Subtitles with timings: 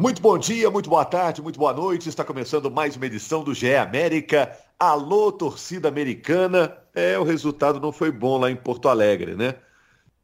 [0.00, 2.08] Muito bom dia, muito boa tarde, muito boa noite.
[2.08, 4.50] Está começando mais uma edição do GE América.
[4.78, 6.74] Alô, torcida americana.
[6.94, 9.56] É, o resultado não foi bom lá em Porto Alegre, né?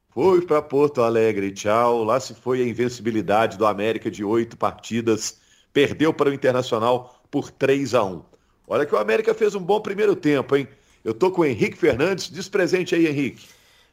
[0.08, 2.04] Foi para Porto Alegre, tchau.
[2.04, 5.42] Lá se foi a invencibilidade do América de oito partidas.
[5.74, 8.24] Perdeu para o Internacional por 3 a 1
[8.66, 10.66] Olha que o América fez um bom primeiro tempo, hein?
[11.04, 12.30] Eu tô com o Henrique Fernandes.
[12.30, 13.46] Diz presente aí, Henrique.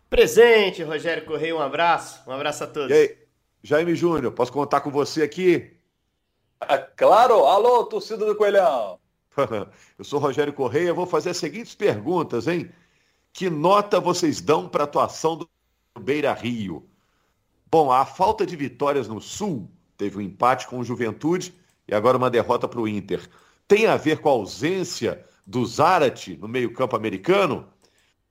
[0.10, 1.54] Presente, Rogério Correia.
[1.54, 2.22] Um abraço.
[2.26, 2.90] Um abraço a todos.
[2.90, 3.23] E aí,
[3.64, 5.72] Jaime Júnior, posso contar com você aqui?
[6.60, 7.46] Ah, claro.
[7.46, 9.00] Alô, torcida do Coelhão.
[9.98, 10.94] Eu sou Rogério Correia.
[10.94, 12.70] Vou fazer as seguintes perguntas, hein?
[13.32, 15.50] Que nota vocês dão para a atuação do
[15.98, 16.86] Beira Rio?
[17.72, 21.56] Bom, a falta de vitórias no Sul, teve um empate com o Juventude
[21.88, 23.28] e agora uma derrota para o Inter.
[23.66, 27.68] Tem a ver com a ausência do Zarate no meio-campo americano?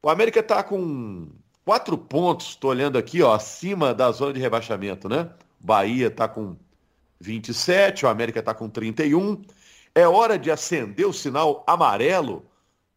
[0.02, 1.30] O América está com
[1.64, 5.30] quatro pontos, estou olhando aqui, ó, acima da zona de rebaixamento, né?
[5.58, 6.56] Bahia está com
[7.20, 9.42] 27, o América está com 31.
[9.94, 12.44] É hora de acender o sinal amarelo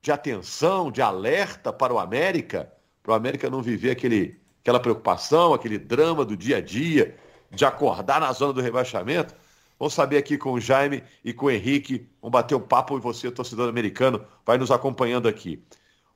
[0.01, 2.71] de atenção, de alerta para o América,
[3.01, 7.15] para o América não viver aquele, aquela preocupação, aquele drama do dia a dia,
[7.51, 9.35] de acordar na zona do rebaixamento.
[9.77, 12.07] Vamos saber aqui com o Jaime e com o Henrique.
[12.21, 15.63] Vamos bater um papo e você, torcedor americano, vai nos acompanhando aqui.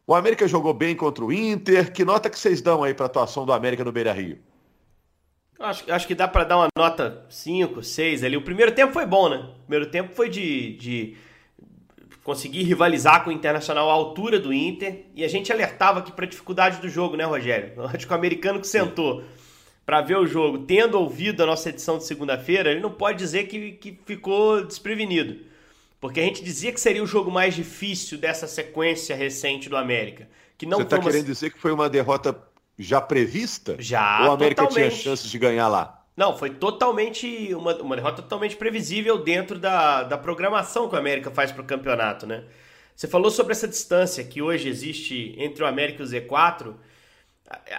[0.10, 1.94] O América jogou bem contra o Inter.
[1.94, 4.40] Que nota que vocês dão aí para a atuação do América no Beira Rio?
[5.60, 8.36] Acho, acho que dá para dar uma nota 5, 6 ali.
[8.36, 9.38] O primeiro tempo foi bom, né?
[9.38, 11.16] O primeiro tempo foi de, de
[12.24, 15.06] conseguir rivalizar com o Internacional à altura do Inter.
[15.14, 17.74] E a gente alertava aqui para a dificuldade do jogo, né, Rogério?
[17.94, 19.24] Acho que o americano que sentou
[19.86, 23.44] para ver o jogo, tendo ouvido a nossa edição de segunda-feira, ele não pode dizer
[23.44, 25.49] que, que ficou desprevenido.
[26.00, 30.30] Porque a gente dizia que seria o jogo mais difícil dessa sequência recente do América.
[30.58, 32.38] Que não Você está querendo dizer que foi uma derrota
[32.78, 33.76] já prevista?
[33.80, 34.92] Já, Ou o América totalmente.
[34.92, 36.06] tinha chances de ganhar lá?
[36.16, 41.32] Não, foi totalmente uma, uma derrota totalmente previsível dentro da, da programação que o América
[41.32, 42.44] faz para o campeonato, né?
[42.96, 46.76] Você falou sobre essa distância que hoje existe entre o América e o Z4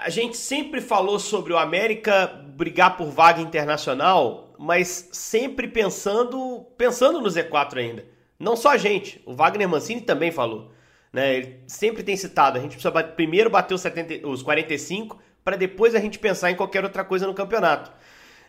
[0.02, 7.20] a gente sempre falou sobre o América brigar por vaga internacional, mas sempre pensando pensando
[7.20, 8.04] no Z4 ainda.
[8.40, 10.72] Não só a gente, o Wagner Mancini também falou.
[11.12, 11.36] Né?
[11.36, 15.94] Ele sempre tem citado, a gente precisa primeiro bater os, 70, os 45 para depois
[15.94, 17.92] a gente pensar em qualquer outra coisa no campeonato.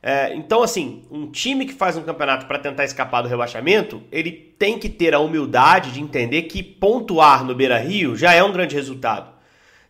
[0.01, 4.31] É, então, assim, um time que faz um campeonato para tentar escapar do rebaixamento, ele
[4.31, 8.51] tem que ter a humildade de entender que pontuar no Beira Rio já é um
[8.51, 9.31] grande resultado.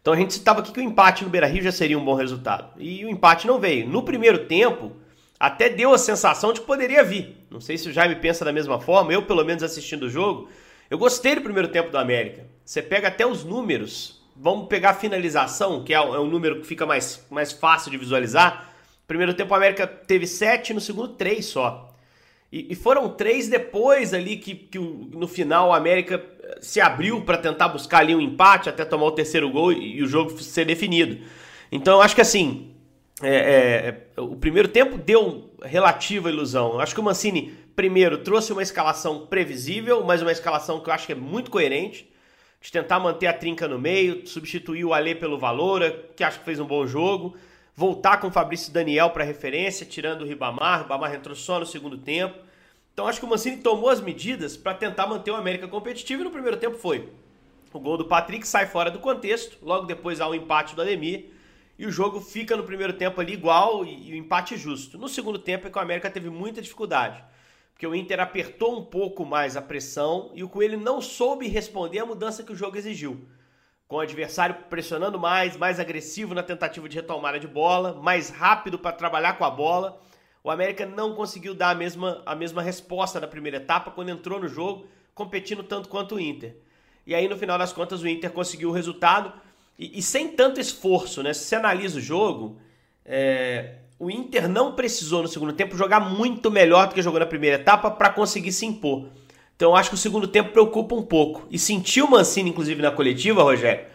[0.01, 2.69] Então a gente citava aqui que o empate no Beira-Rio já seria um bom resultado.
[2.79, 3.87] E o empate não veio.
[3.87, 4.93] No primeiro tempo,
[5.41, 7.35] até deu a sensação de que poderia vir.
[7.49, 10.49] Não sei se o Jaime pensa da mesma forma, eu pelo menos assistindo o jogo,
[10.87, 12.45] eu gostei do primeiro tempo do América.
[12.63, 16.67] Você pega até os números, vamos pegar a finalização, que é um é número que
[16.67, 18.71] fica mais, mais fácil de visualizar.
[19.07, 21.91] Primeiro tempo o América teve sete, no segundo três só.
[22.51, 27.21] E, e foram três depois ali que, que no final o América eh, se abriu
[27.21, 30.37] para tentar buscar ali um empate até tomar o terceiro gol e, e o jogo
[30.39, 31.17] ser definido.
[31.71, 32.70] Então eu acho que assim,
[33.23, 36.73] é, é, o primeiro tempo deu relativa ilusão.
[36.73, 40.93] Eu acho que o Mancini, primeiro, trouxe uma escalação previsível, mas uma escalação que eu
[40.93, 42.09] acho que é muito coerente,
[42.59, 46.45] de tentar manter a trinca no meio, substituir o Alê pelo Valora, que acho que
[46.45, 47.35] fez um bom jogo,
[47.75, 50.79] voltar com o Fabrício Daniel para referência, tirando o Ribamar.
[50.79, 52.37] O Ribamar entrou só no segundo tempo.
[52.93, 56.23] Então acho que o Mancini tomou as medidas para tentar manter o América competitivo e
[56.25, 57.09] no primeiro tempo foi.
[57.73, 61.31] O gol do Patrick sai fora do contexto, logo depois há o empate do Ademir
[61.81, 64.99] e o jogo fica no primeiro tempo ali igual e, o empate justo.
[64.99, 67.23] No segundo tempo é que o América teve muita dificuldade,
[67.73, 71.97] porque o Inter apertou um pouco mais a pressão e o Coelho não soube responder
[71.97, 73.25] à mudança que o jogo exigiu
[73.87, 78.77] com o adversário pressionando mais, mais agressivo na tentativa de retomada de bola, mais rápido
[78.77, 79.99] para trabalhar com a bola.
[80.43, 84.39] O América não conseguiu dar a mesma, a mesma resposta na primeira etapa quando entrou
[84.39, 86.55] no jogo, competindo tanto quanto o Inter.
[87.07, 89.33] E aí, no final das contas, o Inter conseguiu o resultado
[89.81, 91.33] e, e sem tanto esforço, né?
[91.33, 92.57] Se você analisa o jogo,
[93.03, 97.25] é, o Inter não precisou no segundo tempo jogar muito melhor do que jogou na
[97.25, 99.07] primeira etapa para conseguir se impor.
[99.55, 101.47] Então acho que o segundo tempo preocupa um pouco.
[101.49, 103.85] E sentiu o Mancini, inclusive, na coletiva, Rogério,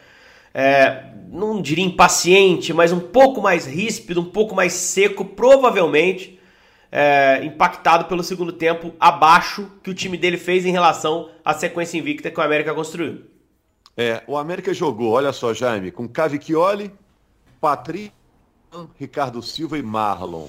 [0.53, 6.41] é, não diria impaciente, mas um pouco mais ríspido, um pouco mais seco, provavelmente
[6.91, 11.97] é, impactado pelo segundo tempo abaixo que o time dele fez em relação à sequência
[11.97, 13.36] invicta que o América construiu.
[13.97, 16.93] É, o América jogou, olha só, Jaime, com Cavicchioli,
[17.61, 18.13] Patrick,
[18.97, 20.49] Ricardo Silva e Marlon.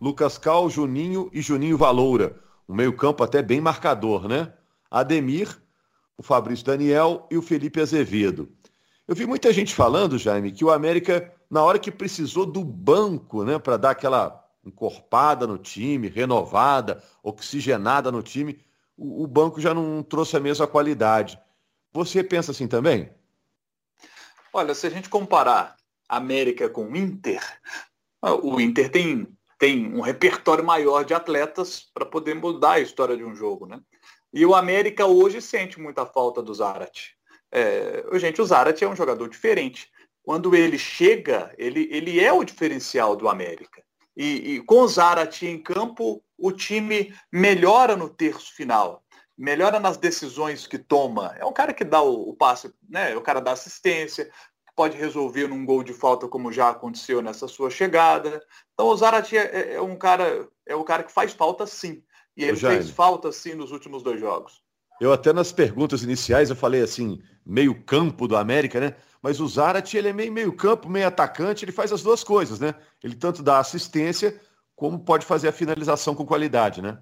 [0.00, 2.36] Lucas Cal, Juninho e Juninho Valoura.
[2.68, 4.52] Um meio-campo até bem marcador, né?
[4.90, 5.60] Ademir,
[6.16, 8.48] o Fabrício Daniel e o Felipe Azevedo.
[9.06, 13.44] Eu vi muita gente falando, Jaime, que o América, na hora que precisou do banco,
[13.44, 18.58] né, para dar aquela encorpada no time, renovada, oxigenada no time,
[18.96, 21.38] o, o banco já não trouxe a mesma qualidade.
[21.98, 23.10] Você pensa assim também?
[24.52, 25.74] Olha, se a gente comparar
[26.08, 27.42] América com o Inter,
[28.40, 29.26] o Inter tem,
[29.58, 33.80] tem um repertório maior de atletas para poder mudar a história de um jogo, né?
[34.32, 37.16] E o América hoje sente muita falta do Zarate.
[37.50, 39.90] É, gente, o Zarate é um jogador diferente.
[40.22, 43.82] Quando ele chega, ele, ele é o diferencial do América.
[44.16, 49.02] E, e com o Zarate em campo, o time melhora no terço final
[49.38, 51.34] melhora nas decisões que toma.
[51.38, 53.12] É um cara que dá o, o passe, né?
[53.12, 54.28] É o cara da assistência,
[54.74, 58.42] pode resolver num gol de falta, como já aconteceu nessa sua chegada.
[58.74, 62.02] Então o Zarate é, é, é um cara, é o cara que faz falta sim.
[62.36, 64.62] E ele fez falta sim nos últimos dois jogos.
[65.00, 68.96] Eu até nas perguntas iniciais eu falei assim, meio campo do América, né?
[69.22, 72.58] Mas o Zarate, ele é meio meio campo, meio atacante, ele faz as duas coisas,
[72.58, 72.74] né?
[73.02, 74.40] Ele tanto dá assistência,
[74.76, 76.98] como pode fazer a finalização com qualidade, né?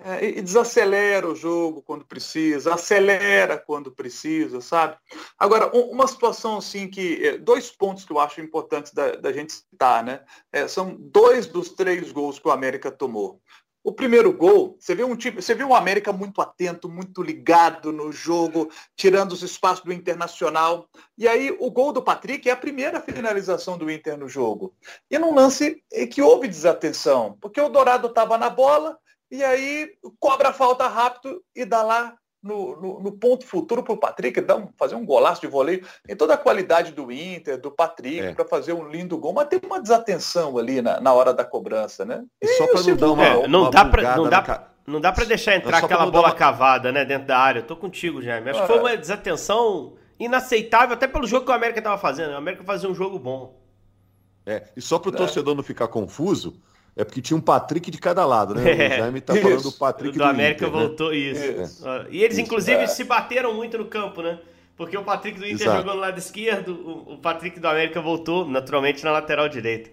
[0.00, 4.96] É, e desacelera o jogo quando precisa, acelera quando precisa, sabe?
[5.36, 7.26] Agora, um, uma situação assim que.
[7.26, 10.20] É, dois pontos que eu acho importantes da, da gente citar, né?
[10.52, 13.40] É, são dois dos três gols que o América tomou.
[13.82, 17.90] O primeiro gol, você vê um time, você vê o América muito atento, muito ligado
[17.90, 20.88] no jogo, tirando os espaços do Internacional.
[21.16, 24.74] E aí o gol do Patrick é a primeira finalização do Inter no jogo.
[25.10, 28.98] E num lance que houve desatenção, porque o Dourado estava na bola,
[29.30, 33.92] e aí cobra a falta rápido e dá lá no, no, no ponto futuro para
[33.92, 35.84] o Patrick dá um, fazer um golaço de voleio.
[36.06, 38.32] Tem toda a qualidade do Inter, do Patrick, é.
[38.32, 42.04] para fazer um lindo gol, mas tem uma desatenção ali na, na hora da cobrança,
[42.04, 42.24] né?
[42.40, 45.00] E, e só para não dar uma, é, não, dá pra, não dá pra, não
[45.00, 46.34] dá para deixar entrar aquela bola uma...
[46.34, 47.60] cavada, né, dentro da área.
[47.60, 48.50] Eu tô contigo, Jaime.
[48.50, 52.32] Acho ah, que foi uma desatenção inaceitável, até pelo jogo que o América estava fazendo.
[52.32, 53.60] O América fazia um jogo bom.
[54.46, 55.16] É, e só para o é.
[55.16, 56.58] torcedor não ficar confuso,
[56.98, 58.72] é porque tinha um Patrick de cada lado, né?
[58.72, 59.42] É, o Jaime tá isso.
[59.42, 60.86] falando do Patrick do, do América Inter, né?
[60.86, 61.16] voltou, né?
[61.16, 61.44] isso.
[61.44, 61.84] isso.
[62.10, 62.96] E eles, inclusive, isso, é.
[62.96, 64.40] se bateram muito no campo, né?
[64.76, 65.78] Porque o Patrick do Inter Exato.
[65.78, 69.90] jogou no lado esquerdo, o, Patrick do América voltou, naturalmente, na lateral direita.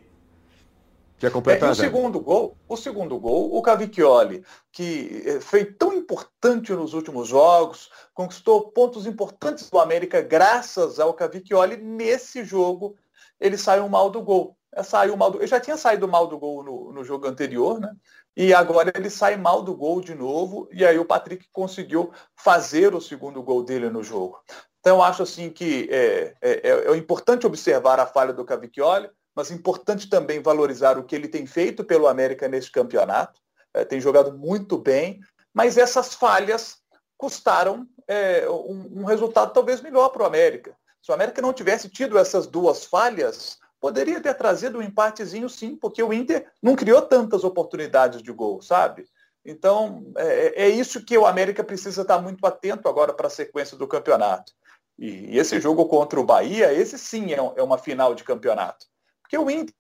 [1.20, 5.94] Quer completar, é, o segundo gol, o segundo gol, o Cavicchioli, que eh, foi tão
[5.94, 12.96] importante nos últimos jogos, conquistou pontos importantes do América graças ao Cavicchioli, nesse jogo
[13.40, 14.58] ele saiu mal do gol.
[14.76, 17.80] É, saiu mal do, ele já tinha saído mal do gol no, no jogo anterior,
[17.80, 17.96] né?
[18.36, 22.94] E agora ele sai mal do gol de novo, e aí o Patrick conseguiu fazer
[22.94, 24.38] o segundo gol dele no jogo.
[24.82, 29.50] Então acho assim que é, é, é, é importante observar a falha do Cavicchioli, mas
[29.50, 33.40] importante também valorizar o que ele tem feito pelo América neste campeonato.
[33.74, 35.22] É, tem jogado muito bem,
[35.54, 36.78] mas essas falhas
[37.18, 40.76] custaram é, um, um resultado talvez melhor para o América.
[41.02, 45.76] Se o América não tivesse tido essas duas falhas, Poderia ter trazido um empatezinho sim,
[45.76, 49.08] porque o Inter não criou tantas oportunidades de gol, sabe?
[49.46, 53.78] Então, é, é isso que o América precisa estar muito atento agora para a sequência
[53.78, 54.52] do campeonato.
[54.98, 58.88] E, esse jogo contra o Bahia, esse sim é, é uma final de campeonato.
[59.22, 59.76] Porque o Inter,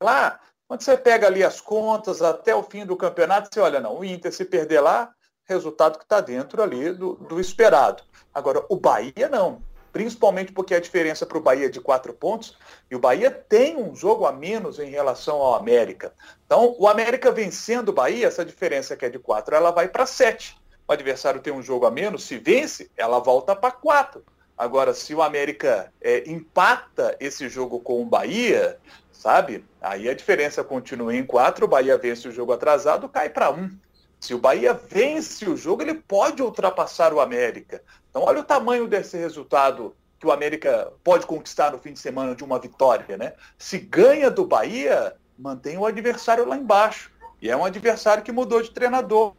[0.00, 0.38] lá,
[0.68, 4.04] quando você pega ali as contas até o fim do campeonato, você olha, não, o
[4.04, 5.12] Inter se perder lá,
[5.44, 8.04] resultado que está dentro ali do, do esperado.
[8.32, 9.60] Agora, o Bahia não
[9.94, 12.58] principalmente porque a diferença para o Bahia é de quatro pontos,
[12.90, 16.12] e o Bahia tem um jogo a menos em relação ao América.
[16.44, 20.04] Então, o América vencendo o Bahia, essa diferença que é de quatro, ela vai para
[20.04, 20.58] sete.
[20.88, 24.24] O adversário tem um jogo a menos, se vence, ela volta para quatro.
[24.58, 28.76] Agora, se o América é, empata esse jogo com o Bahia,
[29.12, 29.64] sabe?
[29.80, 33.70] Aí a diferença continua em quatro, o Bahia vence o jogo atrasado, cai para um.
[34.18, 37.80] Se o Bahia vence o jogo, ele pode ultrapassar o América.
[38.14, 42.32] Então, olha o tamanho desse resultado que o América pode conquistar no fim de semana
[42.32, 43.32] de uma vitória, né?
[43.58, 47.10] Se ganha do Bahia, mantém o adversário lá embaixo.
[47.42, 49.34] E é um adversário que mudou de treinador.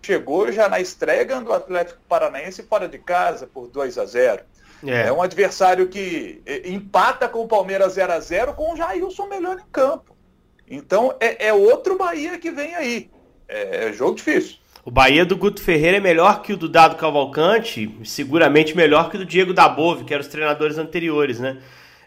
[0.00, 4.42] Chegou já na estreia ganhando o Atlético Paranaense fora de casa por 2 a 0.
[4.86, 5.08] É.
[5.08, 9.26] é um adversário que eh, empata com o Palmeiras 0 a 0 com o Jailson
[9.26, 10.16] melhor em campo.
[10.66, 13.10] Então é, é outro Bahia que vem aí.
[13.46, 14.61] É, é jogo difícil.
[14.84, 19.14] O Bahia do Guto Ferreira é melhor que o do Dado Cavalcante, seguramente melhor que
[19.14, 21.58] o do Diego Dabove, que eram os treinadores anteriores, né?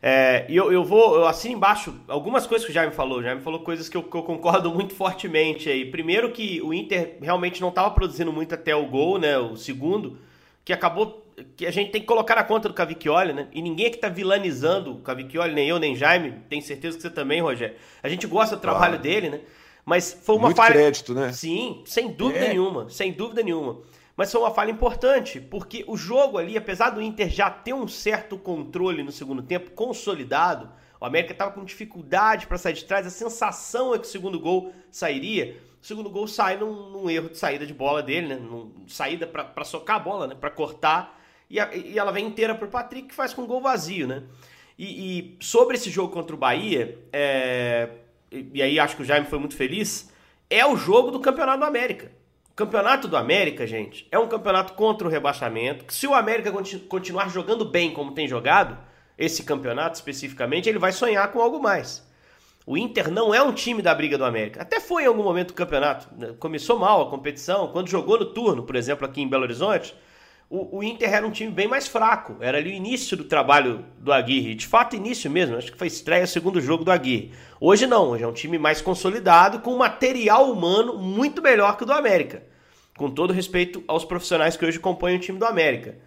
[0.01, 3.19] É, e eu, eu vou, eu assino embaixo algumas coisas que o Jaime falou.
[3.19, 5.85] O Jaime falou coisas que eu, que eu concordo muito fortemente aí.
[5.89, 9.37] Primeiro que o Inter realmente não estava produzindo muito até o gol, né?
[9.37, 10.19] O segundo,
[10.65, 11.25] que acabou.
[11.55, 13.47] Que a gente tem que colocar na conta do Cavicchioli, né?
[13.53, 17.09] E ninguém que está vilanizando o Cavicchioli, nem eu, nem Jaime, tenho certeza que você
[17.09, 17.77] também, Rogério.
[18.03, 19.39] A gente gosta do trabalho dele, né?
[19.85, 20.73] Mas foi uma Muito falha.
[20.73, 21.31] crédito, né?
[21.31, 22.49] Sim, sem dúvida é.
[22.49, 22.89] nenhuma.
[22.89, 23.81] Sem dúvida nenhuma.
[24.17, 27.87] Mas foi uma falha importante, porque o jogo ali, apesar do Inter já ter um
[27.87, 33.05] certo controle no segundo tempo, consolidado, O América estava com dificuldade para sair de trás,
[33.05, 35.57] a sensação é que o segundo gol sairia.
[35.83, 38.35] O segundo gol sai num, num erro de saída de bola dele, né?
[38.37, 40.33] Num, saída para socar a bola, né?
[40.33, 41.21] Para cortar.
[41.49, 44.07] E, a, e, ela vem inteira para o Patrick, que faz com um gol vazio,
[44.07, 44.23] né?
[44.79, 47.89] E, e sobre esse jogo contra o Bahia, é,
[48.31, 50.11] e, aí acho que o Jaime foi muito feliz,
[50.49, 52.11] é o jogo do Campeonato do América.
[52.51, 55.83] O Campeonato do América, gente, é um campeonato contra o rebaixamento.
[55.83, 56.53] Que se o América
[56.87, 58.77] continuar jogando bem como tem jogado,
[59.17, 62.05] esse campeonato especificamente, ele vai sonhar com algo mais.
[62.65, 64.61] O Inter não é um time da briga do América.
[64.61, 66.07] Até foi em algum momento do campeonato.
[66.17, 66.33] Né?
[66.39, 67.67] Começou mal a competição.
[67.67, 69.95] Quando jogou no turno, por exemplo, aqui em Belo Horizonte,
[70.49, 72.37] o, o, Inter era um time bem mais fraco.
[72.39, 74.53] Era ali o início do trabalho do Aguirre.
[74.53, 75.57] De fato, início mesmo.
[75.57, 77.31] Acho que foi estreia, segundo jogo do Aguirre.
[77.59, 78.09] Hoje não.
[78.09, 82.43] Hoje é um time mais consolidado, com material humano muito melhor que o do América.
[82.95, 85.97] Com todo respeito aos profissionais que hoje compõem o time do América.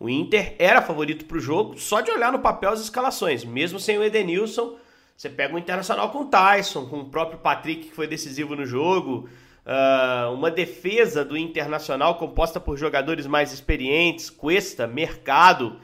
[0.00, 3.80] O Inter era favorito para o jogo, só de olhar no papel as escalações, mesmo
[3.80, 4.76] sem o Edenilson.
[5.16, 8.64] Você pega o Internacional com o Tyson, com o próprio Patrick, que foi decisivo no
[8.64, 9.28] jogo.
[9.68, 15.76] Uh, uma defesa do Internacional composta por jogadores mais experientes, Cuesta, Mercado,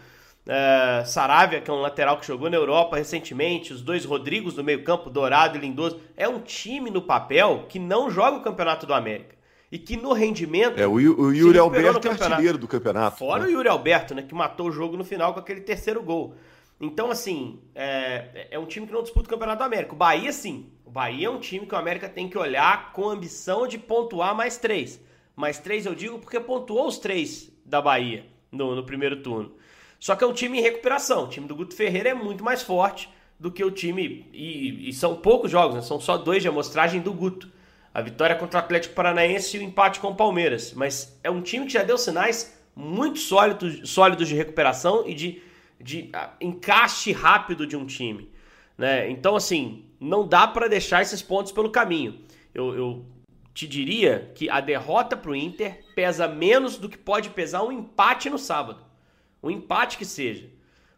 [0.46, 4.64] uh, Saravia, que é um lateral que jogou na Europa recentemente, os dois Rodrigos do
[4.64, 6.00] meio-campo, Dourado e Lindoso.
[6.16, 9.34] É um time no papel que não joga o Campeonato do América
[9.70, 10.80] e que no rendimento.
[10.80, 13.18] É, o, o Yuri Alberto é artilheiro do campeonato.
[13.18, 13.48] Fora né?
[13.48, 16.34] o Yuri Alberto, né, que matou o jogo no final com aquele terceiro gol.
[16.80, 19.92] Então, assim, é, é um time que não disputa o Campeonato do América.
[19.92, 20.70] O Bahia, sim.
[20.94, 24.56] Bahia é um time que o América tem que olhar com ambição de pontuar mais
[24.56, 25.00] três.
[25.34, 29.56] Mais três eu digo porque pontuou os três da Bahia no, no primeiro turno.
[29.98, 31.24] Só que é um time em recuperação.
[31.24, 33.08] O time do Guto Ferreira é muito mais forte
[33.40, 34.30] do que o time.
[34.32, 35.82] E, e são poucos jogos, né?
[35.82, 37.50] são só dois de amostragem do Guto
[37.92, 40.72] a vitória contra o Atlético Paranaense e o empate com o Palmeiras.
[40.74, 45.42] Mas é um time que já deu sinais muito sólidos, sólidos de recuperação e de,
[45.80, 48.32] de uh, encaixe rápido de um time.
[48.76, 49.10] Né?
[49.10, 52.20] Então, assim, não dá para deixar esses pontos pelo caminho.
[52.54, 53.06] Eu, eu
[53.52, 57.72] te diria que a derrota para o Inter pesa menos do que pode pesar um
[57.72, 58.84] empate no sábado.
[59.42, 60.50] Um empate que seja.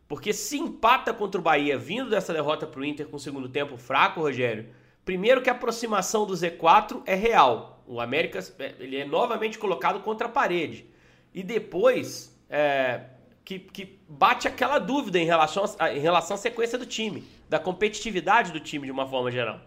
[0.09, 3.49] Porque se empata contra o Bahia vindo dessa derrota para o Inter com o segundo
[3.49, 4.66] tempo fraco, Rogério,
[5.06, 7.80] Primeiro que a aproximação do Z4 é real.
[7.87, 10.85] O América é, ele é novamente colocado contra a parede.
[11.33, 13.02] E depois é,
[13.45, 15.64] que, que, bate aquela dúvida em relação,
[15.95, 19.61] em relação à sequência do time, da competitividade do time de uma forma geral.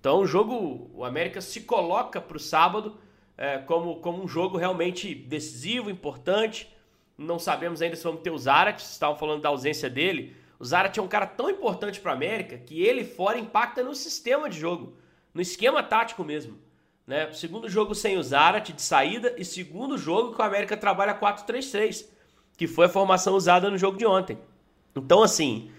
[0.00, 2.96] Então o jogo, o América se coloca para o sábado
[3.36, 6.72] é, como, como um jogo realmente decisivo, importante.
[7.18, 10.36] Não sabemos ainda se vamos ter o Zarat, estavam falando da ausência dele.
[10.58, 13.94] O Zarat é um cara tão importante para a América que ele fora impacta no
[13.94, 14.96] sistema de jogo,
[15.34, 16.58] no esquema tático mesmo.
[17.06, 17.30] Né?
[17.32, 22.06] Segundo jogo sem o Zarat de saída e segundo jogo que o América trabalha 4-3-3,
[22.56, 24.38] que foi a formação usada no jogo de ontem.
[24.94, 25.70] Então, assim,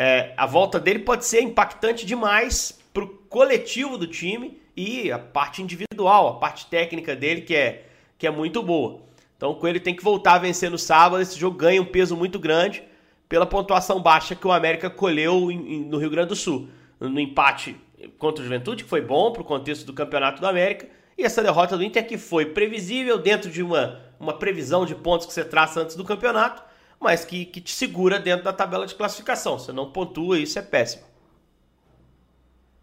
[0.00, 5.18] é, a volta dele pode ser impactante demais para o coletivo do time e a
[5.18, 7.84] parte individual, a parte técnica dele, que é,
[8.16, 9.00] que é muito boa.
[9.36, 11.20] Então o Coelho tem que voltar a vencer no sábado.
[11.20, 12.84] Esse jogo ganha um peso muito grande
[13.28, 16.68] pela pontuação baixa que o América colheu em, em, no Rio Grande do Sul.
[17.00, 17.74] No empate
[18.18, 21.42] contra o Juventude, que foi bom para o contexto do Campeonato do América, e essa
[21.42, 25.44] derrota do Inter que foi previsível dentro de uma, uma previsão de pontos que você
[25.44, 26.62] traça antes do campeonato,
[27.00, 29.58] mas que, que te segura dentro da tabela de classificação.
[29.58, 31.04] Você não pontua, isso é péssimo.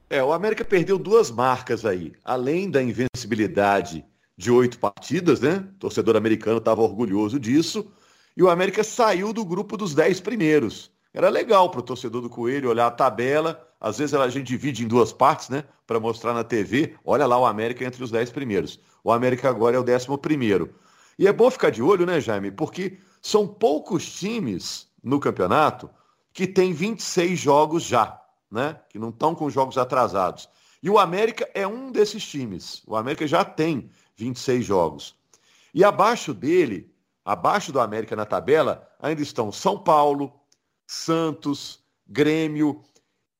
[0.09, 2.13] É, o América perdeu duas marcas aí.
[2.23, 4.05] Além da invencibilidade
[4.37, 5.67] de oito partidas, né?
[5.75, 7.91] O torcedor americano estava orgulhoso disso
[8.37, 10.91] e o América saiu do grupo dos dez primeiros.
[11.13, 13.65] Era legal para o torcedor do Coelho olhar a tabela.
[13.79, 15.63] Às vezes a gente divide em duas partes, né?
[15.87, 16.95] Para mostrar na TV.
[17.05, 18.79] Olha lá o América entre os dez primeiros.
[19.03, 20.75] O América agora é o décimo primeiro.
[21.17, 22.51] E é bom ficar de olho, né, Jaime?
[22.51, 25.89] Porque são poucos times no campeonato
[26.33, 28.79] que tem 26 jogos já, né?
[28.89, 30.49] Que não estão com jogos atrasados.
[30.81, 32.83] E o América é um desses times.
[32.85, 35.15] O América já tem 26 jogos.
[35.73, 40.31] E abaixo dele Abaixo do América na tabela ainda estão São Paulo,
[40.85, 42.83] Santos, Grêmio.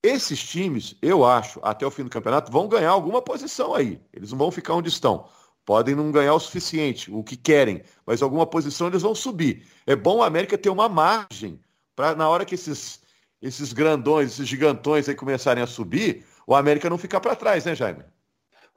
[0.01, 4.01] Esses times, eu acho, até o fim do campeonato, vão ganhar alguma posição aí.
[4.11, 5.29] Eles não vão ficar onde estão.
[5.65, 9.65] Podem não ganhar o suficiente, o que querem, mas alguma posição eles vão subir.
[9.88, 11.60] É bom o América ter uma margem
[11.95, 13.01] para na hora que esses,
[13.41, 17.74] esses grandões, esses gigantões aí começarem a subir, o América não ficar para trás, né,
[17.74, 18.03] Jaime?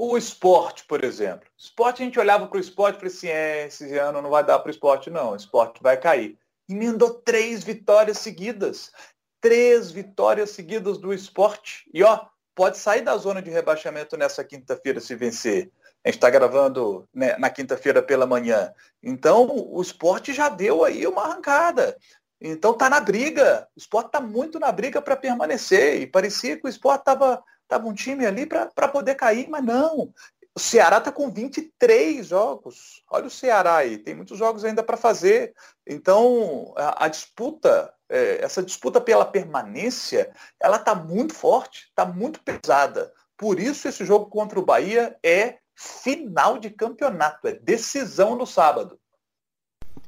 [0.00, 1.48] O esporte, por exemplo.
[1.58, 4.44] Esporte, a gente olhava para o esporte e falava assim, é, esse ano não vai
[4.44, 5.32] dar para o esporte, não.
[5.32, 6.38] O esporte vai cair.
[6.68, 8.92] Emendou três vitórias seguidas.
[9.40, 11.90] Três vitórias seguidas do esporte.
[11.92, 15.72] E ó, pode sair da zona de rebaixamento nessa quinta-feira se vencer.
[16.08, 18.72] A gente está gravando né, na quinta-feira pela manhã.
[19.02, 21.98] Então, o esporte já deu aí uma arrancada.
[22.40, 23.68] Então tá na briga.
[23.76, 26.00] O esporte tá muito na briga para permanecer.
[26.00, 30.10] E parecia que o esporte tava, tava um time ali para poder cair, mas não.
[30.54, 33.04] O Ceará está com 23 jogos.
[33.10, 35.52] Olha o Ceará aí, tem muitos jogos ainda para fazer.
[35.86, 42.40] Então, a, a disputa, é, essa disputa pela permanência, ela está muito forte, está muito
[42.42, 43.12] pesada.
[43.36, 48.98] Por isso, esse jogo contra o Bahia é final de campeonato, é decisão no sábado.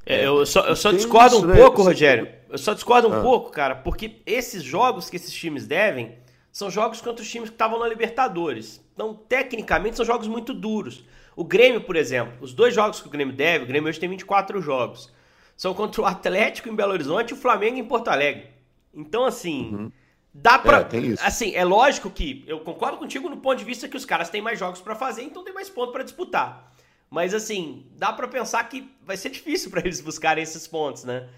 [0.05, 1.55] É, eu só, eu só discordo um né?
[1.55, 2.29] pouco, Rogério.
[2.49, 3.23] Eu só discordo um ah.
[3.23, 6.19] pouco, cara, porque esses jogos que esses times devem
[6.51, 8.85] são jogos contra os times que estavam na Libertadores.
[8.93, 11.05] Então, tecnicamente, são jogos muito duros.
[11.37, 14.09] O Grêmio, por exemplo, os dois jogos que o Grêmio deve, o Grêmio hoje tem
[14.09, 15.13] 24 jogos,
[15.57, 18.49] são contra o Atlético em Belo Horizonte e o Flamengo em Porto Alegre.
[18.93, 19.93] Então, assim, uhum.
[20.33, 20.81] Dá pra.
[20.81, 24.31] É, assim, é lógico que eu concordo contigo no ponto de vista que os caras
[24.31, 26.73] têm mais jogos para fazer, então tem mais pontos para disputar.
[27.11, 31.29] Mas, assim, dá para pensar que vai ser difícil para eles buscarem esses pontos, né?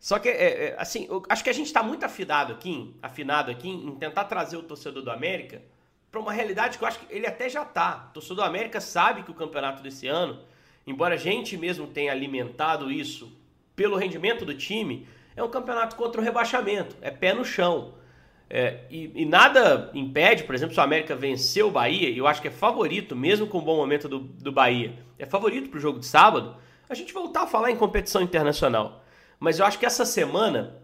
[0.00, 3.50] Só que, é, é, assim, eu acho que a gente está muito afinado aqui, afinado
[3.50, 5.60] aqui em tentar trazer o torcedor do América
[6.10, 8.06] para uma realidade que eu acho que ele até já está.
[8.10, 10.40] O torcedor do América sabe que o campeonato desse ano,
[10.86, 13.36] embora a gente mesmo tenha alimentado isso
[13.74, 17.94] pelo rendimento do time, é um campeonato contra o rebaixamento, é pé no chão.
[18.50, 22.26] É, e, e, nada impede, por exemplo, se o América vencer o Bahia, e eu
[22.26, 25.76] acho que é favorito, mesmo com o bom momento do, do Bahia, é favorito para
[25.76, 26.56] o jogo de sábado,
[26.88, 29.04] a gente voltar a falar em competição internacional.
[29.38, 30.76] Mas eu acho que essa semana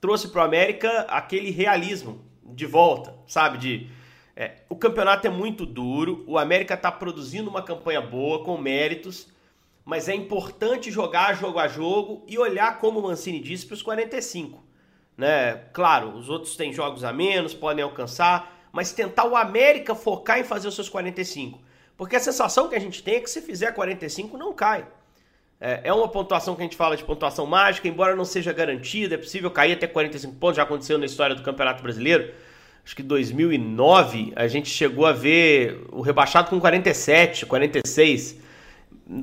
[0.00, 3.58] trouxe para o América aquele realismo de volta, sabe?
[3.58, 3.90] De
[4.34, 9.28] é, o campeonato é muito duro, o América está produzindo uma campanha boa, com méritos,
[9.84, 13.82] mas é importante jogar jogo a jogo e olhar, como o Mancini disse, para os
[13.82, 14.71] 45.
[15.16, 15.54] Né?
[15.72, 20.44] Claro, os outros têm jogos a menos, podem alcançar, mas tentar o América focar em
[20.44, 21.60] fazer os seus 45.
[21.96, 24.86] Porque a sensação que a gente tem é que se fizer 45 não cai.
[25.60, 29.14] É, é uma pontuação que a gente fala de pontuação mágica, embora não seja garantida,
[29.14, 32.32] é possível cair até 45 pontos, já aconteceu na história do Campeonato Brasileiro.
[32.84, 38.40] Acho que 2009 a gente chegou a ver o rebaixado com 47, 46.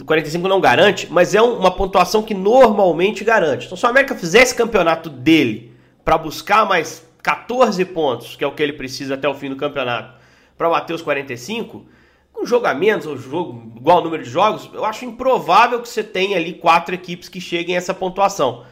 [0.05, 3.66] 45 não garante, mas é uma pontuação que normalmente garante.
[3.66, 5.69] Então, se o América fizesse campeonato dele
[6.09, 9.55] para buscar mais 14 pontos, que é o que ele precisa até o fim do
[9.55, 10.19] campeonato,
[10.57, 11.85] para bater os 45,
[12.33, 15.87] com jogo a menos, ou jogo igual ao número de jogos, eu acho improvável que
[15.87, 18.65] você tenha ali quatro equipes que cheguem a essa pontuação.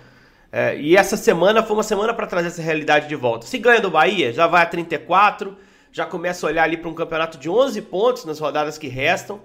[0.51, 3.45] É, e essa semana foi uma semana para trazer essa realidade de volta.
[3.45, 5.55] Se ganha do Bahia, já vai a 34,
[5.91, 9.41] já começa a olhar ali para um campeonato de 11 pontos nas rodadas que restam.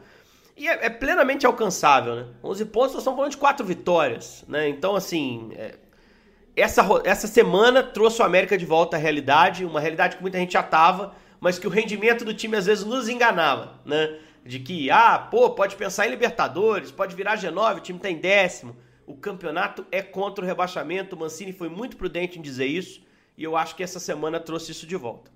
[0.57, 2.27] E é, é, plenamente alcançável, né?
[2.43, 4.67] 11 pontos, nós estamos falando de quatro vitórias, né?
[4.67, 5.75] Então, assim, é,
[6.55, 10.53] essa, essa semana trouxe o América de volta à realidade, uma realidade que muita gente
[10.53, 14.19] já tava, mas que o rendimento do time às vezes nos enganava, né?
[14.45, 18.19] De que, ah, pô, pode pensar em Libertadores, pode virar G9, o time tá em
[18.19, 18.77] décimo.
[19.07, 21.17] O campeonato é contra o rebaixamento.
[21.17, 23.01] O Mancini foi muito prudente em dizer isso
[23.37, 25.31] e eu acho que essa semana trouxe isso de volta.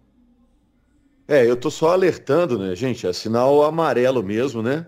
[1.29, 3.07] É, eu tô só alertando, né, gente?
[3.07, 4.87] É sinal amarelo mesmo, né?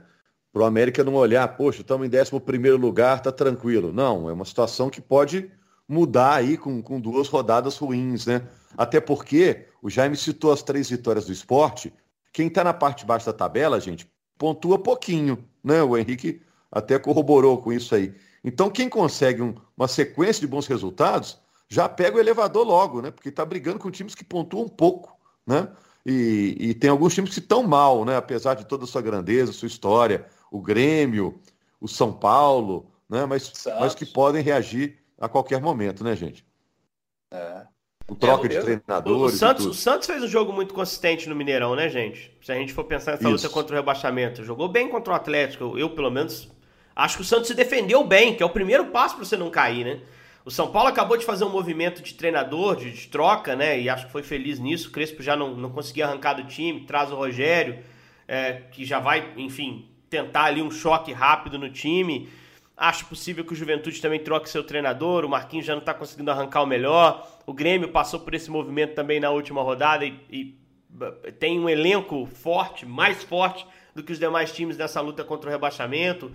[0.53, 3.93] Pro América não olhar, poxa, estamos em 11 primeiro lugar, tá tranquilo.
[3.93, 5.51] Não, é uma situação que pode
[5.88, 8.46] mudar aí com, com duas rodadas ruins, né?
[8.77, 11.92] Até porque o Jaime citou as três vitórias do esporte.
[12.33, 15.83] Quem está na parte de baixo da tabela, gente, pontua pouquinho, né?
[15.83, 18.14] O Henrique até corroborou com isso aí.
[18.44, 23.11] Então, quem consegue um, uma sequência de bons resultados, já pega o elevador logo, né?
[23.11, 25.68] Porque está brigando com times que pontuam pouco, né?
[26.05, 28.16] E, e tem alguns times que estão mal, né?
[28.16, 31.40] Apesar de toda a sua grandeza, sua história, o Grêmio,
[31.81, 33.27] o São Paulo, né?
[33.27, 36.46] Mas, mas que podem reagir a qualquer momento, né, gente?
[37.31, 37.66] É
[38.09, 39.20] com troca é, de treinadores.
[39.20, 42.35] O, o Santos, o Santos fez um jogo muito consistente no Mineirão, né, gente?
[42.40, 44.42] Se a gente for pensar nessa luta contra o rebaixamento.
[44.42, 45.78] Jogou bem contra o Atlético.
[45.78, 46.48] Eu, pelo menos,
[46.96, 49.50] acho que o Santos se defendeu bem, que é o primeiro passo para você não
[49.50, 50.00] cair, né?
[50.42, 53.78] O São Paulo acabou de fazer um movimento de treinador, de, de, troca, né?
[53.78, 54.88] E acho que foi feliz nisso.
[54.88, 57.81] O Crespo já não, não conseguia arrancar do time, traz o Rogério,
[58.26, 62.31] é, que já vai, enfim, tentar ali um choque rápido no time.
[62.79, 65.25] Acho possível que o Juventude também troque seu treinador.
[65.25, 67.29] O Marquinhos já não está conseguindo arrancar o melhor.
[67.45, 70.55] O Grêmio passou por esse movimento também na última rodada e, e
[71.41, 75.53] tem um elenco forte, mais forte do que os demais times nessa luta contra o
[75.53, 76.31] rebaixamento.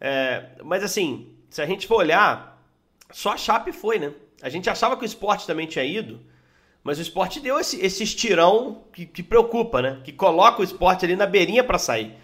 [0.00, 2.62] É, mas assim, se a gente for olhar,
[3.10, 4.12] só a Chape foi, né?
[4.40, 6.20] A gente achava que o esporte também tinha ido,
[6.84, 10.00] mas o esporte deu esse, esse estirão que, que preocupa, né?
[10.04, 12.14] Que coloca o esporte ali na beirinha para sair.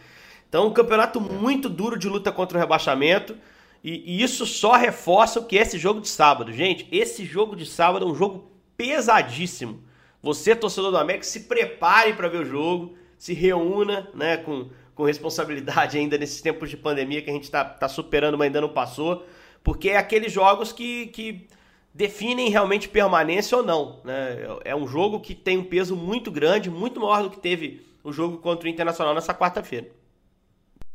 [0.49, 3.37] Então, um campeonato muito duro de luta contra o rebaixamento.
[3.85, 6.51] E, e, isso só reforça o que é esse jogo de sábado.
[6.51, 9.85] Gente, esse jogo de sábado é um jogo pesadíssimo.
[10.23, 15.05] Você, torcedor do América, se prepare para ver o jogo, se reúna né, com, com
[15.05, 18.71] responsabilidade ainda nesses tempos de pandemia que a gente está tá superando, mas ainda não
[18.71, 19.27] passou.
[19.63, 21.47] Porque é aqueles jogos que, que
[21.93, 24.01] definem realmente permanência ou não.
[24.03, 24.39] Né?
[24.65, 28.11] É um jogo que tem um peso muito grande, muito maior do que teve o
[28.11, 29.91] jogo contra o Internacional nessa quarta-feira.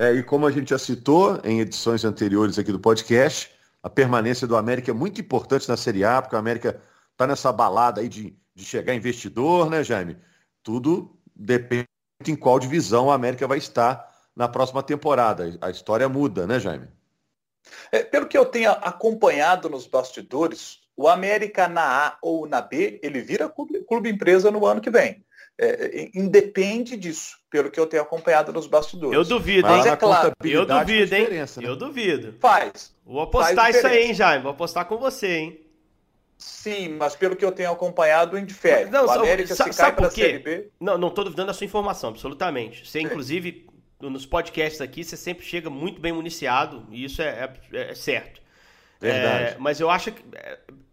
[0.01, 3.51] É, e como a gente já citou em edições anteriores aqui do podcast,
[3.83, 6.81] a permanência do América é muito importante na Série A, porque o América
[7.11, 10.17] está nessa balada aí de, de chegar investidor, né, Jaime?
[10.63, 11.85] Tudo depende
[12.25, 15.57] em qual divisão o América vai estar na próxima temporada.
[15.59, 16.87] A história muda, né, Jaime?
[17.91, 23.01] É, pelo que eu tenho acompanhado nos bastidores, o América na A ou na B,
[23.03, 25.25] ele vira clube, clube empresa no ano que vem.
[25.61, 29.13] É, independe disso, pelo que eu tenho acompanhado nos bastidores.
[29.13, 29.91] Eu duvido, Mas hein?
[29.91, 30.33] é claro.
[30.41, 31.27] Eu duvido, hein?
[31.29, 31.45] Né?
[31.61, 32.33] Eu duvido.
[32.39, 32.95] Faz.
[33.05, 34.41] Vou apostar faz isso aí, hein, Jaime?
[34.41, 35.59] Vou apostar com você, hein?
[36.37, 38.89] Sim, mas pelo que eu tenho acompanhado, indifere.
[38.89, 40.69] Não, o América se cai para a Série B.
[40.79, 42.87] Não, não estou duvidando da sua informação, absolutamente.
[42.87, 43.07] Você, Sim.
[43.07, 43.67] inclusive,
[43.99, 48.41] nos podcasts aqui, você sempre chega muito bem municiado, e isso é, é, é certo.
[49.01, 49.43] Verdade.
[49.43, 50.23] É, mas eu acho, que,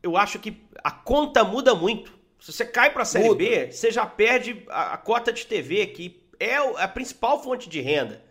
[0.03, 2.13] eu acho que a conta muda muito.
[2.47, 3.39] Se você cai para a Série muda.
[3.45, 7.81] B, você já perde a, a, cota de TV, que é a principal fonte de
[7.81, 8.23] renda.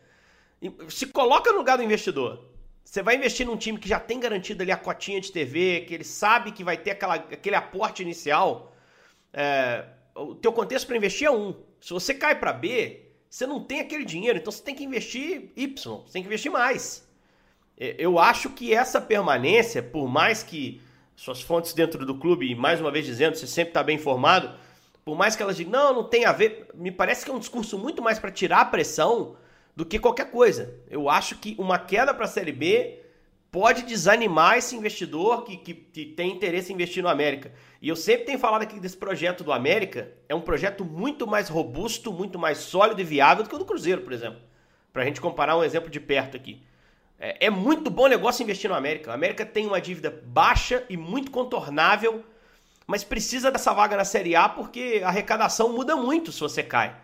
[0.87, 2.49] Se coloca no lugar do investidor.
[2.81, 5.93] Você vai investir num time que já tem garantido ali a cotinha de TV, que
[5.93, 8.73] ele sabe que vai ter aquela, aquele aporte inicial.
[9.33, 9.83] É,
[10.15, 11.53] o teu contexto para investir é um.
[11.81, 15.51] Se você cai para B, você não tem aquele dinheiro, então você tem que investir
[15.57, 17.05] Y, você tem que investir mais.
[17.77, 20.81] Eu acho que essa permanência, por mais que
[21.15, 24.51] suas fontes dentro do clube, e mais uma vez dizendo, você sempre está bem informado,
[25.03, 27.39] por mais que elas digam, não, não tem a ver, me parece que é um
[27.39, 29.37] discurso muito mais para tirar a pressão
[29.75, 30.73] do que qualquer coisa.
[30.89, 33.01] Eu acho que uma queda para a Série B
[33.51, 37.53] pode desanimar esse investidor que, que, que, tem interesse em investir no América.
[37.81, 41.47] E eu sempre tenho falado aqui desse projeto do América, é um projeto muito mais
[41.49, 44.41] robusto, muito mais sólido e viável do que o do Cruzeiro, por exemplo.
[44.91, 46.63] Para a gente comparar um exemplo de perto aqui.
[47.19, 49.11] É, é, muito bom negócio investir no América.
[49.11, 52.23] O América tem uma dívida baixa e muito contornável,
[52.85, 56.95] mas precisa dessa vaga na Série A porque a arrecadação muda muito se você cai.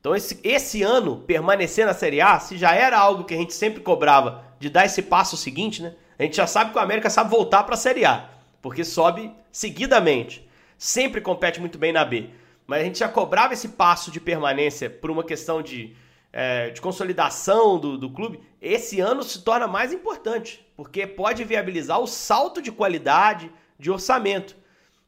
[0.00, 3.52] Então, esse, esse ano, permanecer na Série A, se já era algo que a gente
[3.52, 5.94] sempre cobrava de dar esse passo seguinte, né?
[6.18, 8.28] A gente já sabe que o América sabe voltar para a Série A,
[8.62, 10.48] porque sobe seguidamente.
[10.78, 12.30] Sempre compete muito bem na B.
[12.66, 15.94] Mas a gente já cobrava esse passo de permanência por uma questão de,
[16.32, 18.40] é, de consolidação do, do clube.
[18.60, 24.56] Esse ano se torna mais importante, porque pode viabilizar o salto de qualidade, de orçamento.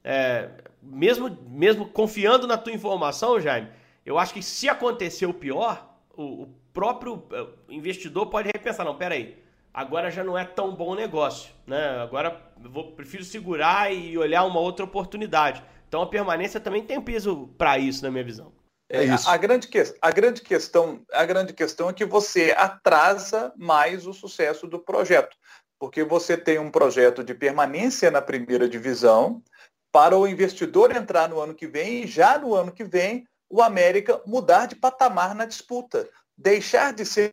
[0.05, 0.49] É,
[0.83, 3.69] mesmo, mesmo confiando na tua informação, Jaime,
[4.05, 8.97] eu acho que se acontecer o pior, o, o próprio eh, investidor pode repensar, não,
[8.97, 9.37] peraí,
[9.73, 12.01] agora já não é tão bom negócio, né?
[12.01, 15.63] Agora vou, prefiro segurar e olhar uma outra oportunidade.
[15.87, 18.53] Então a permanência também tem peso para isso, na minha visão.
[18.93, 19.27] É isso.
[19.29, 24.07] A, a, grande que, a, grande questão, a grande questão é que você atrasa mais
[24.07, 25.35] o sucesso do projeto,
[25.79, 29.43] porque você tem um projeto de permanência na primeira divisão
[29.91, 33.63] para o investidor entrar no ano que vem e já no ano que vem o
[33.63, 37.33] América mudar de patamar na disputa, deixar de ser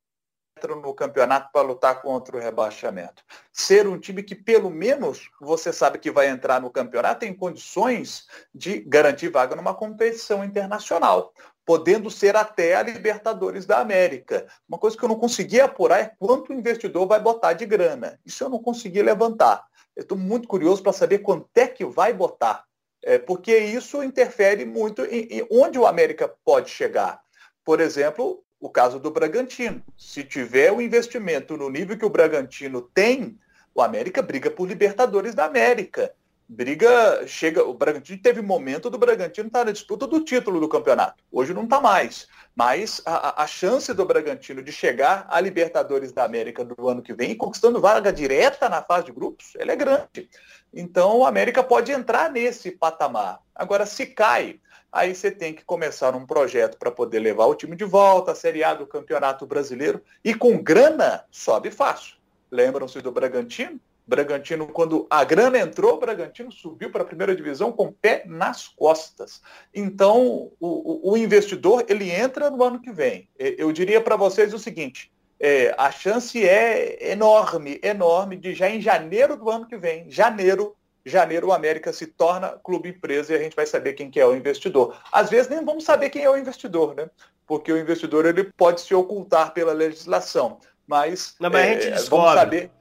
[0.67, 3.23] no campeonato para lutar contra o rebaixamento.
[3.51, 8.27] Ser um time que, pelo menos, você sabe que vai entrar no campeonato em condições
[8.53, 11.33] de garantir vaga numa competição internacional,
[11.65, 14.47] podendo ser até a Libertadores da América.
[14.67, 18.19] Uma coisa que eu não consegui apurar é quanto o investidor vai botar de grana.
[18.25, 19.65] Isso eu não consegui levantar.
[19.95, 22.63] Eu estou muito curioso para saber quanto é que vai botar
[23.03, 27.21] é, porque isso interfere muito em, em, onde o América pode chegar.
[27.63, 29.81] Por exemplo, o caso do Bragantino.
[29.97, 33.39] Se tiver o investimento no nível que o Bragantino tem,
[33.73, 36.13] o América briga por Libertadores da América.
[36.51, 41.23] Briga, chega, o Bragantino teve momento do Bragantino estar na disputa do título do campeonato.
[41.31, 42.27] Hoje não está mais.
[42.55, 47.13] Mas a, a, chance do Bragantino de chegar a Libertadores da América do ano que
[47.13, 50.27] vem, conquistando vaga direta na fase de grupos, ela é grande.
[50.73, 53.41] Então o América pode entrar nesse patamar.
[53.55, 54.59] Agora, se cai,
[54.91, 58.35] aí você tem que começar um projeto para poder levar o time de volta, a
[58.35, 60.01] Série A do Campeonato Brasileiro.
[60.23, 62.15] E com grana, sobe fácil.
[62.51, 63.79] Lembram-se do Bragantino?
[64.09, 68.23] Bragantino, quando a grana entrou, o Bragantino subiu para a primeira divisão com o pé
[68.25, 69.39] nas costas.
[69.71, 73.29] Então, o, o investidor, ele entra no ano que vem.
[73.37, 78.81] Eu diria para vocês o seguinte, é, a chance é enorme, enorme de já em
[78.81, 80.75] janeiro do ano que vem, janeiro,
[81.05, 84.25] janeiro o América se torna clube empresa e a gente vai saber quem que é
[84.25, 84.99] o investidor.
[85.11, 87.09] Às vezes nem vamos saber quem é o investidor, né?
[87.47, 91.91] Porque o investidor ele pode se ocultar pela legislação, mas, Não, mas é, a gente
[91.91, 92.25] descobre.
[92.25, 92.71] vamos saber.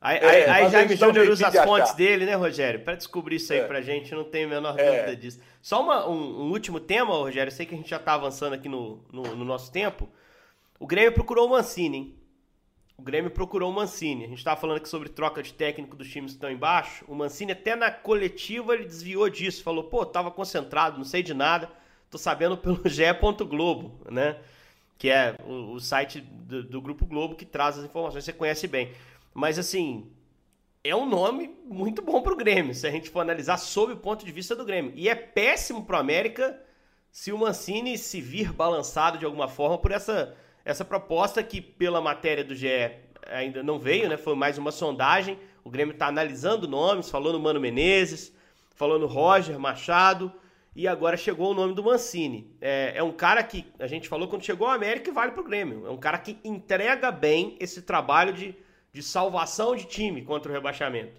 [0.00, 2.80] Aí, aí, é, aí Jaime Júnior usa as fontes dele, né, Rogério?
[2.80, 3.64] Para descobrir isso aí é.
[3.64, 4.84] pra gente, não tem a menor é.
[4.84, 5.40] dúvida disso.
[5.60, 8.52] Só uma, um, um, último tema, Rogério, eu sei que a gente já tá avançando
[8.52, 10.08] aqui no, no, no nosso tempo.
[10.78, 12.18] O Grêmio procurou o Mancini, hein?
[12.98, 14.24] o Grêmio procurou o Mancini.
[14.24, 17.04] A gente estava falando aqui sobre troca de técnico dos times que estão embaixo.
[17.06, 19.62] O Mancini, até na coletiva, ele desviou disso.
[19.62, 21.70] Falou, pô, tava concentrado, não sei de nada.
[22.10, 22.82] Tô sabendo pelo.
[23.46, 24.40] Globo, né?
[24.98, 28.66] Que é o, o site do, do, Grupo Globo que traz as informações, você conhece
[28.66, 28.92] bem.
[29.32, 30.10] Mas, assim,
[30.82, 34.26] é um nome muito bom pro Grêmio, se a gente for analisar sob o ponto
[34.26, 34.92] de vista do Grêmio.
[34.96, 36.60] E é péssimo pro América
[37.12, 40.36] se o Mancini se vir balançado de alguma forma por essa
[40.68, 42.90] essa proposta que pela matéria do GE
[43.26, 44.18] ainda não veio, né?
[44.18, 45.38] Foi mais uma sondagem.
[45.64, 48.34] O Grêmio está analisando nomes, falou no Mano Menezes,
[48.74, 50.30] falou no Roger Machado
[50.76, 52.54] e agora chegou o nome do Mancini.
[52.60, 55.40] É, é um cara que a gente falou quando chegou ao América e vale para
[55.40, 55.86] o Grêmio.
[55.86, 58.54] É um cara que entrega bem esse trabalho de,
[58.92, 61.18] de salvação de time contra o rebaixamento.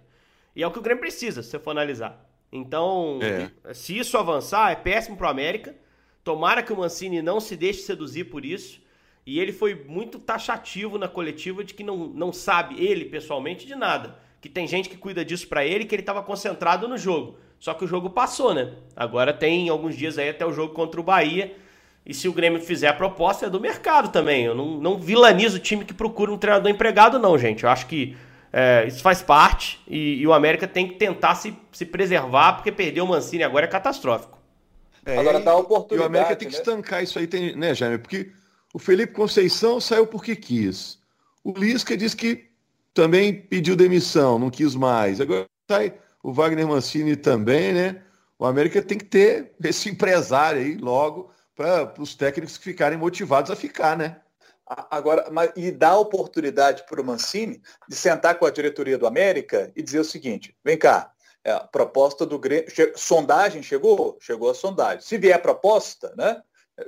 [0.55, 2.23] E é o que o Grêmio precisa, se você for analisar.
[2.51, 3.73] Então, é.
[3.73, 5.75] se isso avançar, é péssimo para o América.
[6.23, 8.87] Tomara que o Mancini não se deixe seduzir por isso
[9.29, 13.75] e ele foi muito taxativo na coletiva de que não, não sabe, ele pessoalmente, de
[13.75, 14.17] nada.
[14.41, 17.37] Que tem gente que cuida disso para ele, que ele estava concentrado no jogo.
[17.59, 18.73] Só que o jogo passou, né?
[18.95, 21.55] Agora tem alguns dias aí até o jogo contra o Bahia.
[22.03, 24.45] E se o Grêmio fizer a proposta, é do mercado também.
[24.45, 27.65] Eu não, não vilanizo o time que procura um treinador empregado, não, gente.
[27.65, 28.17] Eu acho que
[28.51, 32.71] é, isso faz parte e, e, o América tem que tentar se, se preservar, porque
[32.71, 34.39] perder o Mancini agora é catastrófico.
[35.05, 36.01] É, agora dá oportunidade.
[36.01, 36.59] E o América tem que né?
[36.59, 37.99] estancar isso aí, tem, né, Jaime?
[37.99, 38.31] Porque
[38.73, 40.99] o Felipe Conceição saiu porque quis.
[41.43, 42.49] O Lisca diz que
[42.93, 45.21] também pediu demissão, não quis mais.
[45.21, 48.03] Agora sai o Wagner Mancini também, né?
[48.37, 53.51] O América tem que ter esse empresário aí logo para os técnicos que ficarem motivados
[53.51, 54.21] a ficar, né?
[54.91, 59.81] Agora, e dá oportunidade para o Mancini de sentar com a diretoria do América e
[59.81, 61.11] dizer o seguinte: vem cá,
[61.43, 62.69] é, proposta do Grêmio.
[62.69, 62.93] Che...
[62.95, 64.17] Sondagem chegou?
[64.21, 65.01] Chegou a sondagem.
[65.01, 66.41] Se vier proposta, né?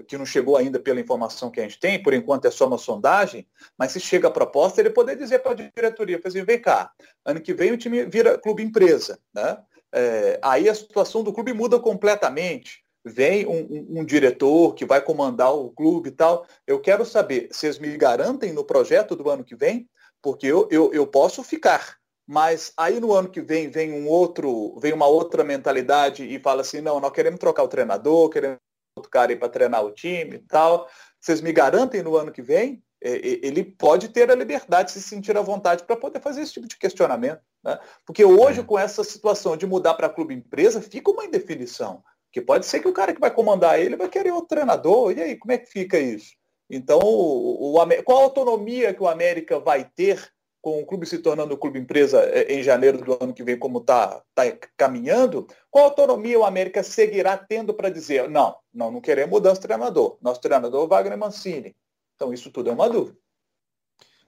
[0.08, 2.78] Que não chegou ainda pela informação que a gente tem, por enquanto é só uma
[2.78, 6.92] sondagem, mas se chega a proposta, ele poder dizer para a diretoria, assim, vem cá,
[7.26, 9.58] ano que vem o time vira clube empresa, né?
[9.94, 12.84] É, aí a situação do clube muda completamente.
[13.04, 16.46] Vem um, um, um, diretor que vai comandar o clube e tal.
[16.68, 19.90] Eu quero saber, vocês me garantem no projeto do ano que vem?
[20.22, 24.78] Porque eu, eu, eu posso ficar, mas aí no ano que vem vem um outro,
[24.80, 28.60] vem uma outra mentalidade e fala assim, não, nós queremos trocar o treinador, queremos
[28.96, 30.88] outro cara aí para treinar o time e tal.
[31.20, 32.84] Vocês me garantem no ano que vem?
[33.02, 36.68] Ele pode ter a liberdade de se sentir à vontade para poder fazer esse tipo
[36.68, 37.42] de questionamento.
[37.64, 37.80] Né?
[38.06, 38.64] Porque hoje, é.
[38.64, 42.04] com essa situação de mudar para clube empresa, fica uma indefinição.
[42.32, 45.12] Que pode ser que o cara que vai comandar ele vai querer outro treinador.
[45.18, 46.34] E aí, como é que fica isso?
[46.70, 51.18] Então, o, o, qual a autonomia que o América vai ter com o clube se
[51.18, 54.44] tornando clube empresa é, em janeiro do ano que vem, como está tá
[54.78, 59.68] caminhando, qual autonomia o América seguirá tendo para dizer, não, não, não queremos mudança de
[59.68, 60.18] treinador.
[60.22, 61.76] Nosso treinador é o Wagner Mancini.
[62.16, 63.18] Então isso tudo é uma dúvida.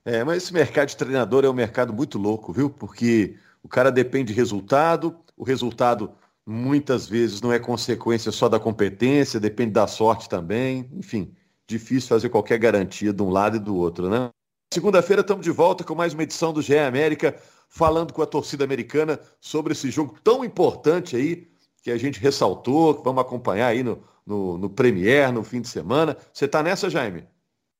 [0.03, 2.69] É, mas esse mercado de treinador é um mercado muito louco, viu?
[2.69, 6.13] Porque o cara depende de resultado, o resultado
[6.45, 11.33] muitas vezes não é consequência só da competência, depende da sorte também, enfim,
[11.65, 14.29] difícil fazer qualquer garantia de um lado e do outro, né?
[14.73, 17.35] Segunda-feira estamos de volta com mais uma edição do GE América,
[17.69, 21.47] falando com a torcida americana sobre esse jogo tão importante aí,
[21.83, 25.67] que a gente ressaltou, que vamos acompanhar aí no, no, no Premier, no fim de
[25.67, 26.17] semana.
[26.33, 27.23] Você está nessa, Jaime?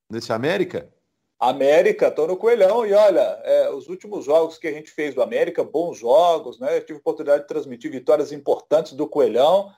[0.08, 0.88] Nesse América?
[1.40, 5.24] América, estou no Coelhão e olha, é, os últimos jogos que a gente fez do
[5.24, 6.78] América, bons jogos, né?
[6.78, 9.72] Eu tive oportunidade de transmitir vitórias importantes do Coelhão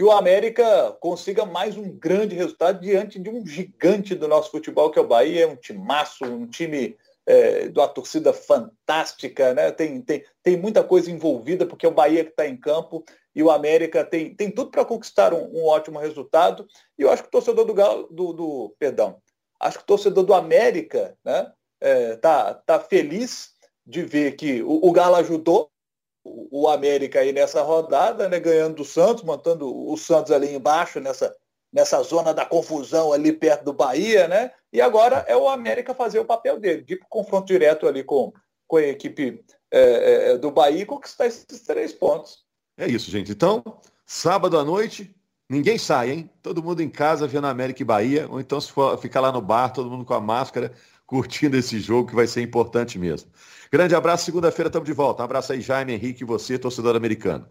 [0.00, 4.90] que o América consiga mais um grande resultado diante de um gigante do nosso futebol,
[4.90, 9.70] que é o Bahia, um timaço, um time é, de uma torcida fantástica, né?
[9.70, 13.42] Tem, tem, tem muita coisa envolvida, porque é o Bahia que está em campo e
[13.42, 16.66] o América tem, tem tudo para conquistar um, um, ótimo resultado.
[16.98, 19.20] E eu acho que o torcedor do Galo, do, do perdão,
[19.60, 21.52] acho que o torcedor do América, né?
[21.78, 23.50] É, tá, tá feliz
[23.84, 25.70] de ver que o, o Galo ajudou
[26.24, 31.34] o América aí nessa rodada, né, ganhando do Santos, mantendo o Santos ali embaixo, nessa,
[31.72, 34.50] nessa zona da confusão ali perto do Bahia, né?
[34.72, 38.32] E agora é o América fazer o papel dele, de confronto direto ali com,
[38.66, 42.44] com a equipe é, é, do Bahia e conquistar esses três pontos.
[42.76, 43.32] É isso, gente.
[43.32, 43.62] Então,
[44.06, 45.14] sábado à noite,
[45.48, 46.30] ninguém sai, hein?
[46.42, 49.40] Todo mundo em casa vendo América e Bahia, ou então se for ficar lá no
[49.40, 50.72] bar, todo mundo com a máscara,
[51.10, 53.28] curtindo esse jogo que vai ser importante mesmo.
[53.68, 55.22] Grande abraço, segunda-feira estamos de volta.
[55.22, 57.48] Um abraço aí, Jaime, Henrique você, torcedor americano.